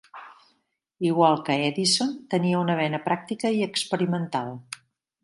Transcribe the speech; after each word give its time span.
Igual 1.09 1.35
que 1.49 1.57
Edison, 1.67 2.15
tenia 2.35 2.63
una 2.63 2.79
vena 2.79 3.01
pràctica 3.09 3.53
i 3.59 3.63
experimental. 3.67 4.51